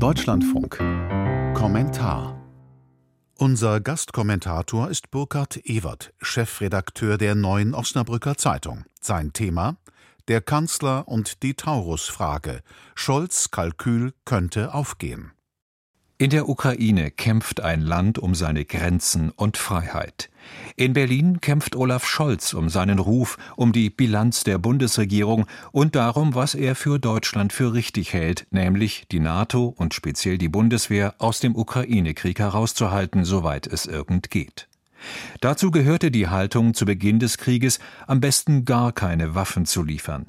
Deutschlandfunk 0.00 0.78
Kommentar 1.52 2.40
Unser 3.34 3.82
Gastkommentator 3.82 4.88
ist 4.88 5.10
Burkhard 5.10 5.58
Ewert, 5.64 6.14
Chefredakteur 6.22 7.18
der 7.18 7.34
Neuen 7.34 7.74
Osnabrücker 7.74 8.38
Zeitung. 8.38 8.86
Sein 9.02 9.34
Thema 9.34 9.76
Der 10.26 10.40
Kanzler 10.40 11.06
und 11.06 11.42
die 11.42 11.52
Taurus-Frage. 11.52 12.62
Scholz 12.94 13.50
Kalkül 13.50 14.14
könnte 14.24 14.72
aufgehen. 14.72 15.32
In 16.20 16.28
der 16.28 16.50
Ukraine 16.50 17.10
kämpft 17.10 17.62
ein 17.62 17.80
Land 17.80 18.18
um 18.18 18.34
seine 18.34 18.66
Grenzen 18.66 19.30
und 19.30 19.56
Freiheit. 19.56 20.28
In 20.76 20.92
Berlin 20.92 21.40
kämpft 21.40 21.76
Olaf 21.76 22.06
Scholz 22.06 22.52
um 22.52 22.68
seinen 22.68 22.98
Ruf, 22.98 23.38
um 23.56 23.72
die 23.72 23.88
Bilanz 23.88 24.44
der 24.44 24.58
Bundesregierung 24.58 25.46
und 25.72 25.96
darum, 25.96 26.34
was 26.34 26.54
er 26.54 26.74
für 26.74 26.98
Deutschland 26.98 27.54
für 27.54 27.72
richtig 27.72 28.12
hält, 28.12 28.46
nämlich 28.50 29.06
die 29.10 29.20
NATO 29.20 29.74
und 29.78 29.94
speziell 29.94 30.36
die 30.36 30.50
Bundeswehr 30.50 31.14
aus 31.16 31.40
dem 31.40 31.56
Ukraine-Krieg 31.56 32.38
herauszuhalten, 32.38 33.24
soweit 33.24 33.66
es 33.66 33.86
irgend 33.86 34.28
geht. 34.28 34.68
Dazu 35.40 35.70
gehörte 35.70 36.10
die 36.10 36.28
Haltung 36.28 36.74
zu 36.74 36.84
Beginn 36.84 37.18
des 37.18 37.38
Krieges, 37.38 37.78
am 38.06 38.20
besten 38.20 38.64
gar 38.64 38.92
keine 38.92 39.34
Waffen 39.34 39.66
zu 39.66 39.82
liefern. 39.82 40.26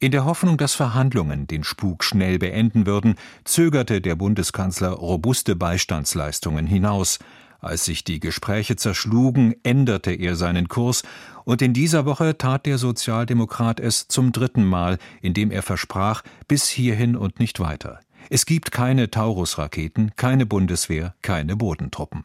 In 0.00 0.12
der 0.12 0.24
Hoffnung, 0.24 0.58
dass 0.58 0.74
Verhandlungen 0.74 1.46
den 1.46 1.64
Spuk 1.64 2.04
schnell 2.04 2.38
beenden 2.38 2.86
würden, 2.86 3.14
zögerte 3.44 4.00
der 4.00 4.16
Bundeskanzler 4.16 4.90
robuste 4.90 5.56
Beistandsleistungen 5.56 6.66
hinaus. 6.66 7.18
Als 7.60 7.86
sich 7.86 8.04
die 8.04 8.20
Gespräche 8.20 8.76
zerschlugen, 8.76 9.54
änderte 9.62 10.12
er 10.12 10.36
seinen 10.36 10.68
Kurs, 10.68 11.02
und 11.44 11.62
in 11.62 11.72
dieser 11.72 12.04
Woche 12.04 12.36
tat 12.36 12.66
der 12.66 12.76
Sozialdemokrat 12.76 13.80
es 13.80 14.06
zum 14.08 14.32
dritten 14.32 14.64
Mal, 14.64 14.98
indem 15.22 15.50
er 15.50 15.62
versprach, 15.62 16.22
bis 16.48 16.68
hierhin 16.68 17.16
und 17.16 17.40
nicht 17.40 17.60
weiter. 17.60 18.00
Es 18.28 18.44
gibt 18.46 18.72
keine 18.72 19.10
Taurus-Raketen, 19.10 20.12
keine 20.16 20.44
Bundeswehr, 20.44 21.14
keine 21.22 21.56
Bodentruppen. 21.56 22.24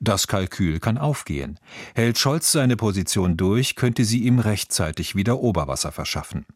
Das 0.00 0.26
Kalkül 0.26 0.80
kann 0.80 0.98
aufgehen. 0.98 1.58
Hält 1.94 2.18
Scholz 2.18 2.52
seine 2.52 2.76
Position 2.76 3.36
durch, 3.36 3.76
könnte 3.76 4.04
sie 4.04 4.24
ihm 4.24 4.38
rechtzeitig 4.38 5.14
wieder 5.14 5.40
Oberwasser 5.40 5.92
verschaffen. 5.92 6.46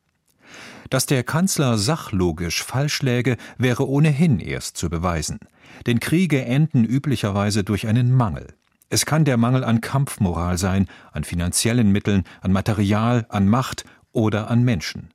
Dass 0.90 1.06
der 1.06 1.24
Kanzler 1.24 1.78
sachlogisch 1.78 2.62
falsch 2.62 3.02
läge, 3.02 3.36
wäre 3.56 3.88
ohnehin 3.88 4.40
erst 4.40 4.76
zu 4.76 4.90
beweisen. 4.90 5.38
Denn 5.86 6.00
Kriege 6.00 6.44
enden 6.44 6.84
üblicherweise 6.84 7.64
durch 7.64 7.86
einen 7.86 8.12
Mangel. 8.12 8.54
Es 8.90 9.06
kann 9.06 9.24
der 9.24 9.38
Mangel 9.38 9.64
an 9.64 9.80
Kampfmoral 9.80 10.58
sein, 10.58 10.86
an 11.12 11.24
finanziellen 11.24 11.90
Mitteln, 11.90 12.24
an 12.42 12.52
Material, 12.52 13.24
an 13.30 13.48
Macht 13.48 13.84
oder 14.12 14.50
an 14.50 14.64
Menschen. 14.64 15.08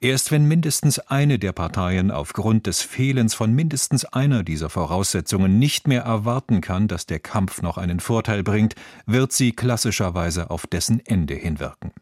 Erst 0.00 0.30
wenn 0.30 0.44
mindestens 0.46 0.98
eine 0.98 1.38
der 1.38 1.52
Parteien 1.52 2.10
aufgrund 2.10 2.66
des 2.66 2.82
Fehlens 2.82 3.34
von 3.34 3.52
mindestens 3.52 4.04
einer 4.04 4.44
dieser 4.44 4.70
Voraussetzungen 4.70 5.58
nicht 5.58 5.88
mehr 5.88 6.02
erwarten 6.02 6.60
kann, 6.60 6.88
dass 6.88 7.06
der 7.06 7.20
Kampf 7.20 7.62
noch 7.62 7.78
einen 7.78 8.00
Vorteil 8.00 8.42
bringt, 8.42 8.74
wird 9.06 9.32
sie 9.32 9.52
klassischerweise 9.52 10.50
auf 10.50 10.66
dessen 10.66 11.04
Ende 11.04 11.34
hinwirken. 11.34 11.92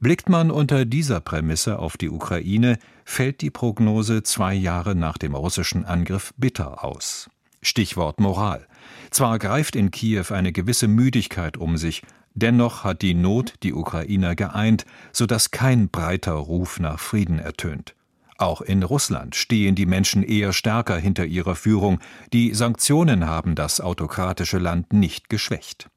Blickt 0.00 0.28
man 0.28 0.50
unter 0.50 0.84
dieser 0.84 1.20
Prämisse 1.20 1.78
auf 1.78 1.96
die 1.96 2.10
Ukraine, 2.10 2.78
fällt 3.04 3.40
die 3.40 3.50
Prognose 3.50 4.22
zwei 4.22 4.54
Jahre 4.54 4.94
nach 4.94 5.18
dem 5.18 5.34
russischen 5.34 5.84
Angriff 5.84 6.34
bitter 6.36 6.84
aus. 6.84 7.30
Stichwort 7.62 8.20
Moral. 8.20 8.66
Zwar 9.10 9.38
greift 9.38 9.76
in 9.76 9.90
Kiew 9.90 10.26
eine 10.30 10.52
gewisse 10.52 10.88
Müdigkeit 10.88 11.56
um 11.56 11.76
sich, 11.76 12.02
Dennoch 12.34 12.82
hat 12.82 13.02
die 13.02 13.14
Not 13.14 13.54
die 13.62 13.72
Ukrainer 13.72 14.34
geeint, 14.34 14.84
so 15.12 15.24
dass 15.24 15.52
kein 15.52 15.88
breiter 15.88 16.32
Ruf 16.32 16.80
nach 16.80 16.98
Frieden 16.98 17.38
ertönt. 17.38 17.94
Auch 18.36 18.60
in 18.60 18.82
Russland 18.82 19.36
stehen 19.36 19.76
die 19.76 19.86
Menschen 19.86 20.24
eher 20.24 20.52
stärker 20.52 20.96
hinter 20.96 21.24
ihrer 21.24 21.54
Führung, 21.54 22.00
die 22.32 22.52
Sanktionen 22.52 23.26
haben 23.26 23.54
das 23.54 23.80
autokratische 23.80 24.58
Land 24.58 24.92
nicht 24.92 25.28
geschwächt. 25.28 25.88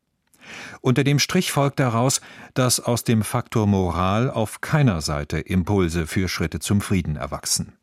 Unter 0.81 1.03
dem 1.03 1.19
Strich 1.19 1.51
folgt 1.51 1.79
daraus, 1.79 2.21
dass 2.53 2.79
aus 2.79 3.03
dem 3.03 3.23
Faktor 3.23 3.67
Moral 3.67 4.29
auf 4.29 4.61
keiner 4.61 5.01
Seite 5.01 5.39
Impulse 5.39 6.07
für 6.07 6.29
Schritte 6.29 6.59
zum 6.59 6.81
Frieden 6.81 7.15
erwachsen. 7.15 7.73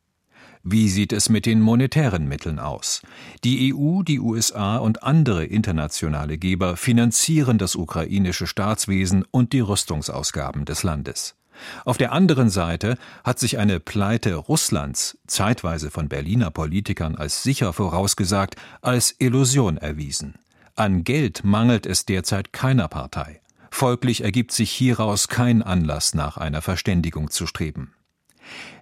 Wie 0.66 0.88
sieht 0.88 1.12
es 1.12 1.28
mit 1.28 1.44
den 1.44 1.60
monetären 1.60 2.26
Mitteln 2.26 2.58
aus? 2.58 3.02
Die 3.44 3.74
EU, 3.74 4.02
die 4.02 4.18
USA 4.18 4.78
und 4.78 5.02
andere 5.02 5.44
internationale 5.44 6.38
Geber 6.38 6.78
finanzieren 6.78 7.58
das 7.58 7.76
ukrainische 7.76 8.46
Staatswesen 8.46 9.26
und 9.30 9.52
die 9.52 9.60
Rüstungsausgaben 9.60 10.64
des 10.64 10.82
Landes. 10.82 11.36
Auf 11.84 11.98
der 11.98 12.12
anderen 12.12 12.48
Seite 12.48 12.96
hat 13.24 13.38
sich 13.38 13.58
eine 13.58 13.78
Pleite 13.78 14.36
Russlands, 14.36 15.18
zeitweise 15.26 15.90
von 15.90 16.08
Berliner 16.08 16.50
Politikern 16.50 17.14
als 17.14 17.42
sicher 17.42 17.74
vorausgesagt, 17.74 18.56
als 18.80 19.14
Illusion 19.18 19.76
erwiesen. 19.76 20.36
An 20.76 21.04
Geld 21.04 21.44
mangelt 21.44 21.84
es 21.84 22.06
derzeit 22.06 22.54
keiner 22.54 22.88
Partei. 22.88 23.42
Folglich 23.70 24.24
ergibt 24.24 24.52
sich 24.52 24.70
hieraus 24.70 25.28
kein 25.28 25.62
Anlass, 25.62 26.14
nach 26.14 26.38
einer 26.38 26.62
Verständigung 26.62 27.30
zu 27.30 27.46
streben. 27.46 27.92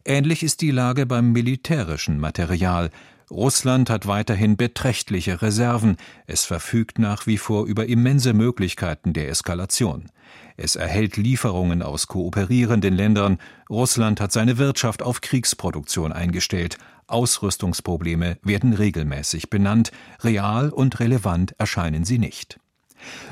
Ähnlich 0.04 0.42
ist 0.42 0.60
die 0.60 0.70
Lage 0.70 1.06
beim 1.06 1.32
militärischen 1.32 2.18
Material. 2.18 2.90
Russland 3.30 3.88
hat 3.88 4.06
weiterhin 4.06 4.56
beträchtliche 4.56 5.40
Reserven, 5.40 5.96
es 6.26 6.44
verfügt 6.44 6.98
nach 6.98 7.26
wie 7.26 7.38
vor 7.38 7.66
über 7.66 7.86
immense 7.86 8.34
Möglichkeiten 8.34 9.12
der 9.14 9.28
Eskalation. 9.28 10.10
Es 10.56 10.76
erhält 10.76 11.16
Lieferungen 11.16 11.82
aus 11.82 12.08
kooperierenden 12.08 12.94
Ländern, 12.94 13.38
Russland 13.70 14.20
hat 14.20 14.32
seine 14.32 14.58
Wirtschaft 14.58 15.02
auf 15.02 15.22
Kriegsproduktion 15.22 16.12
eingestellt, 16.12 16.76
Ausrüstungsprobleme 17.06 18.38
werden 18.42 18.74
regelmäßig 18.74 19.50
benannt, 19.50 19.92
real 20.22 20.70
und 20.70 21.00
relevant 21.00 21.54
erscheinen 21.58 22.04
sie 22.04 22.18
nicht. 22.18 22.58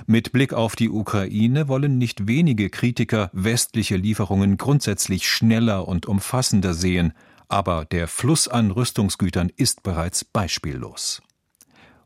Mit 0.07 0.33
Blick 0.33 0.53
auf 0.53 0.77
die 0.77 0.91
Ukraine 0.91 1.69
wollen 1.69 1.99
nicht 1.99 2.27
wenige 2.27 2.71
Kritiker 2.71 3.31
westliche 3.33 3.97
Lieferungen 3.97 4.57
grundsätzlich 4.57 5.29
schneller 5.29 5.87
und 5.87 6.07
umfassender 6.07 6.75
sehen, 6.75 7.13
aber 7.49 7.85
der 7.85 8.09
Fluss 8.09 8.49
an 8.49 8.71
Rüstungsgütern 8.71 9.51
ist 9.57 9.83
bereits 9.83 10.25
beispiellos. 10.25 11.23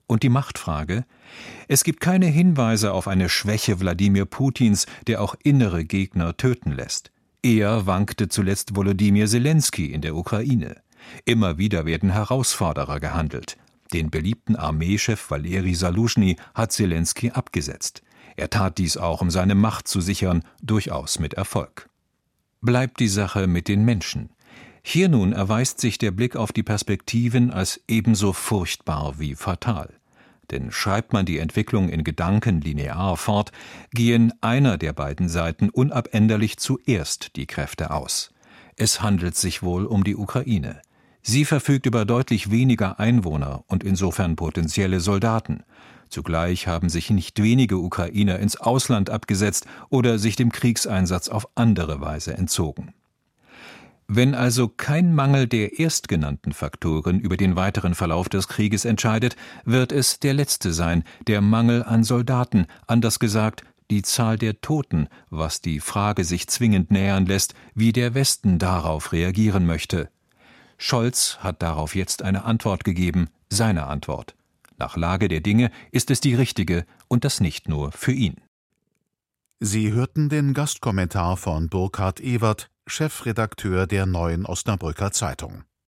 Und 0.06 0.22
die 0.22 0.28
Machtfrage? 0.28 1.04
Es 1.68 1.84
gibt 1.84 2.00
keine 2.00 2.26
Hinweise 2.26 2.92
auf 2.92 3.08
eine 3.08 3.28
Schwäche 3.28 3.80
Wladimir 3.80 4.26
Putins, 4.26 4.86
der 5.06 5.22
auch 5.22 5.34
innere 5.42 5.84
Gegner 5.84 6.36
töten 6.36 6.72
lässt. 6.72 7.10
Er 7.42 7.86
wankte 7.86 8.28
zuletzt 8.28 8.76
Volodymyr 8.76 9.26
Zelensky 9.26 9.92
in 9.92 10.00
der 10.00 10.14
Ukraine. 10.14 10.76
Immer 11.24 11.58
wieder 11.58 11.84
werden 11.84 12.10
Herausforderer 12.10 13.00
gehandelt. 13.00 13.58
Den 13.94 14.10
beliebten 14.10 14.56
Armeechef 14.56 15.30
Valeri 15.30 15.72
Saluschny 15.72 16.36
hat 16.52 16.72
Zelensky 16.72 17.30
abgesetzt. 17.30 18.02
Er 18.34 18.50
tat 18.50 18.78
dies 18.78 18.96
auch, 18.96 19.20
um 19.20 19.30
seine 19.30 19.54
Macht 19.54 19.86
zu 19.86 20.00
sichern, 20.00 20.42
durchaus 20.60 21.20
mit 21.20 21.34
Erfolg. 21.34 21.88
Bleibt 22.60 22.98
die 22.98 23.06
Sache 23.06 23.46
mit 23.46 23.68
den 23.68 23.84
Menschen. 23.84 24.30
Hier 24.82 25.08
nun 25.08 25.32
erweist 25.32 25.80
sich 25.80 25.96
der 25.96 26.10
Blick 26.10 26.34
auf 26.34 26.50
die 26.50 26.64
Perspektiven 26.64 27.52
als 27.52 27.80
ebenso 27.86 28.32
furchtbar 28.32 29.20
wie 29.20 29.36
fatal. 29.36 29.94
Denn 30.50 30.72
schreibt 30.72 31.12
man 31.12 31.24
die 31.24 31.38
Entwicklung 31.38 31.88
in 31.88 32.02
Gedanken 32.02 32.60
linear 32.60 33.16
fort, 33.16 33.52
gehen 33.92 34.32
einer 34.40 34.76
der 34.76 34.92
beiden 34.92 35.28
Seiten 35.28 35.70
unabänderlich 35.70 36.56
zuerst 36.56 37.36
die 37.36 37.46
Kräfte 37.46 37.92
aus. 37.92 38.32
Es 38.74 39.00
handelt 39.00 39.36
sich 39.36 39.62
wohl 39.62 39.86
um 39.86 40.02
die 40.02 40.16
Ukraine. 40.16 40.82
Sie 41.26 41.46
verfügt 41.46 41.86
über 41.86 42.04
deutlich 42.04 42.50
weniger 42.50 43.00
Einwohner 43.00 43.64
und 43.66 43.82
insofern 43.82 44.36
potenzielle 44.36 45.00
Soldaten. 45.00 45.64
Zugleich 46.10 46.66
haben 46.66 46.90
sich 46.90 47.08
nicht 47.08 47.42
wenige 47.42 47.78
Ukrainer 47.78 48.38
ins 48.40 48.58
Ausland 48.58 49.08
abgesetzt 49.08 49.66
oder 49.88 50.18
sich 50.18 50.36
dem 50.36 50.52
Kriegseinsatz 50.52 51.30
auf 51.30 51.48
andere 51.54 52.02
Weise 52.02 52.34
entzogen. 52.34 52.92
Wenn 54.06 54.34
also 54.34 54.68
kein 54.68 55.14
Mangel 55.14 55.46
der 55.46 55.80
erstgenannten 55.80 56.52
Faktoren 56.52 57.20
über 57.20 57.38
den 57.38 57.56
weiteren 57.56 57.94
Verlauf 57.94 58.28
des 58.28 58.46
Krieges 58.46 58.84
entscheidet, 58.84 59.34
wird 59.64 59.92
es 59.92 60.20
der 60.20 60.34
letzte 60.34 60.74
sein, 60.74 61.04
der 61.26 61.40
Mangel 61.40 61.82
an 61.84 62.04
Soldaten, 62.04 62.66
anders 62.86 63.18
gesagt, 63.18 63.64
die 63.90 64.02
Zahl 64.02 64.36
der 64.36 64.60
Toten, 64.60 65.08
was 65.30 65.62
die 65.62 65.80
Frage 65.80 66.24
sich 66.24 66.48
zwingend 66.48 66.90
nähern 66.90 67.24
lässt, 67.24 67.54
wie 67.74 67.92
der 67.94 68.14
Westen 68.14 68.58
darauf 68.58 69.12
reagieren 69.12 69.64
möchte. 69.64 70.10
Scholz 70.78 71.38
hat 71.40 71.62
darauf 71.62 71.94
jetzt 71.94 72.22
eine 72.22 72.44
Antwort 72.44 72.84
gegeben, 72.84 73.28
seine 73.48 73.86
Antwort. 73.86 74.34
Nach 74.76 74.96
Lage 74.96 75.28
der 75.28 75.40
Dinge 75.40 75.70
ist 75.92 76.10
es 76.10 76.20
die 76.20 76.34
richtige 76.34 76.84
und 77.08 77.24
das 77.24 77.40
nicht 77.40 77.68
nur 77.68 77.92
für 77.92 78.12
ihn. 78.12 78.36
Sie 79.60 79.92
hörten 79.92 80.28
den 80.28 80.52
Gastkommentar 80.52 81.36
von 81.36 81.68
Burkhard 81.68 82.20
Ewert, 82.20 82.70
Chefredakteur 82.86 83.86
der 83.86 84.04
Neuen 84.04 84.44
Osnabrücker 84.44 85.12
Zeitung. 85.12 85.64